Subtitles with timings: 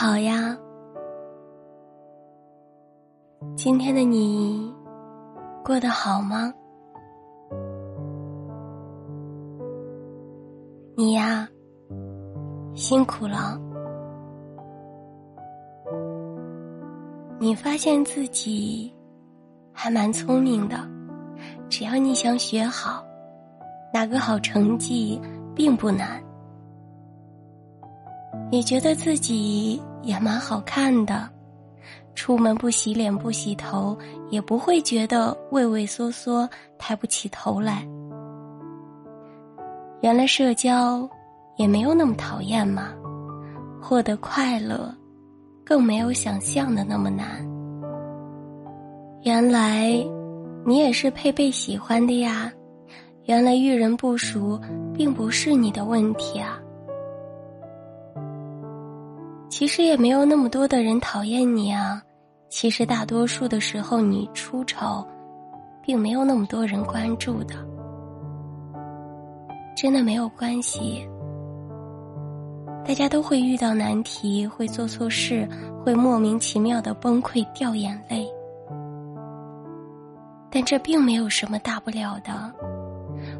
[0.00, 0.56] 好呀，
[3.56, 4.72] 今天的你
[5.64, 6.54] 过得好吗？
[10.94, 11.48] 你呀，
[12.76, 13.60] 辛苦了。
[17.40, 18.94] 你发现自己
[19.72, 20.76] 还蛮聪明的，
[21.68, 23.04] 只要你想学好，
[23.92, 25.20] 拿个好成绩
[25.56, 26.22] 并不难。
[28.48, 31.28] 你觉得自己也蛮好看的，
[32.14, 33.96] 出门不洗脸不洗头，
[34.30, 36.48] 也不会觉得畏畏缩缩、
[36.78, 37.86] 抬不起头来。
[40.00, 41.08] 原来社交
[41.56, 42.90] 也没有那么讨厌嘛，
[43.80, 44.94] 获得快乐
[45.64, 47.44] 更没有想象的那么难。
[49.22, 49.92] 原来
[50.64, 52.50] 你也是配被喜欢的呀，
[53.24, 54.58] 原来遇人不熟
[54.94, 56.58] 并不是你的问题啊。
[59.58, 62.00] 其实也没有那么多的人讨厌你啊，
[62.48, 65.04] 其实大多数的时候你出丑，
[65.82, 67.56] 并没有那么多人关注的，
[69.76, 71.04] 真的没有关系。
[72.86, 75.44] 大家都会遇到难题，会做错事，
[75.84, 78.24] 会莫名其妙的崩溃掉眼泪，
[80.52, 82.30] 但这并没有什么大不了的，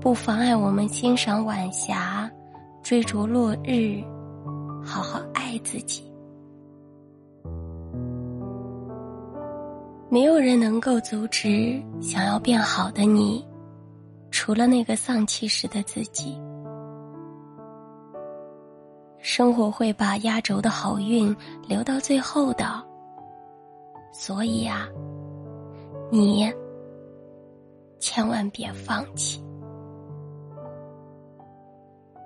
[0.00, 2.28] 不妨碍我们欣赏晚霞，
[2.82, 4.02] 追逐落日。
[4.82, 6.04] 好好爱爱自己。
[10.08, 13.44] 没有人能够阻止想要变好的你，
[14.30, 16.40] 除了那个丧气时的自己。
[19.18, 22.64] 生活会把压轴的好运留到最后的，
[24.12, 24.88] 所以呀，
[26.10, 26.48] 你
[27.98, 29.42] 千万别放弃，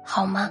[0.05, 0.51] 好吗？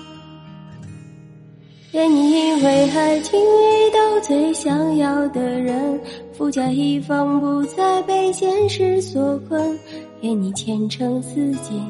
[1.93, 5.99] 愿你因为爱情遇到最想要的人，
[6.31, 9.77] 富甲一方，不再被现实所困。
[10.21, 11.21] 愿你前程。
[11.21, 11.83] 似锦，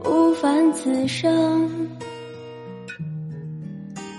[0.00, 1.68] 不凡此生。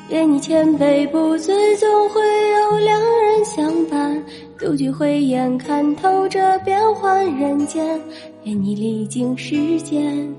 [0.09, 4.21] 愿你千杯不醉，总会有良人相伴。
[4.59, 7.97] 独具慧眼，看透这变幻人间。
[8.43, 10.35] 愿你历经世间，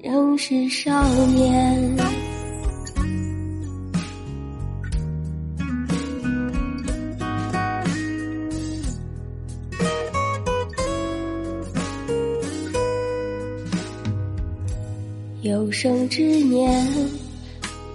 [0.00, 1.97] 仍是少年。
[15.48, 16.86] 有生之年，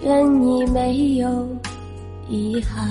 [0.03, 1.47] 愿你没有
[2.27, 2.83] 遗憾；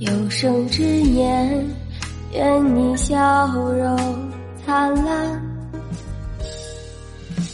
[0.00, 1.66] 有生之年，
[2.34, 3.14] 愿你笑
[3.56, 3.96] 容
[4.66, 5.40] 灿烂；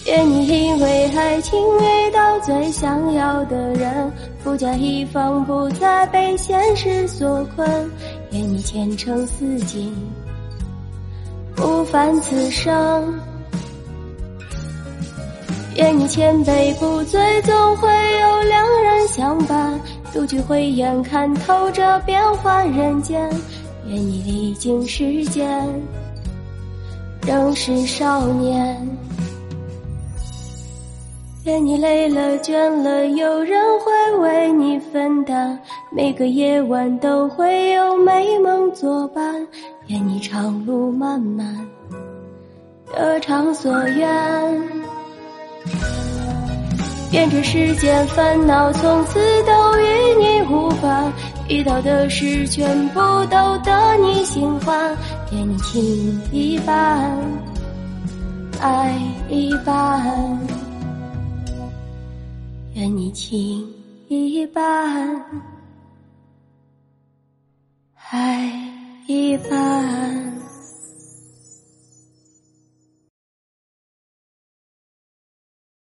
[0.06, 4.12] 愿你因为爱情遇到最想要的人，
[4.42, 7.68] 富甲一方，不再被现实所困；
[8.32, 9.94] 愿你前程似锦，
[11.54, 13.14] 不凡此生。
[15.80, 17.88] 愿你千杯不醉，总会
[18.20, 19.80] 有良人相伴。
[20.12, 23.18] 独具慧眼，看透这变幻人间。
[23.86, 25.66] 愿你历经世间，
[27.26, 28.76] 仍是少年。
[31.44, 35.58] 愿你累了倦了，有人会为你分担。
[35.90, 39.34] 每个夜晚都会有美梦作伴。
[39.86, 41.66] 愿你长路漫漫，
[42.92, 44.79] 得偿所愿。
[47.12, 49.84] 愿这世间烦恼从此都与
[50.20, 51.12] 你无关，
[51.48, 54.96] 遇到的事全部都得你心欢。
[55.32, 55.82] 愿你情
[56.30, 57.12] 一半，
[58.60, 58.96] 爱
[59.28, 60.38] 一半。
[62.74, 63.68] 愿你情
[64.06, 65.20] 一半，
[68.10, 68.52] 爱
[69.08, 70.29] 一半。